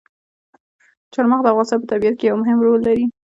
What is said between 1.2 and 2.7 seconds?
مغز د افغانستان په طبیعت کې یو مهم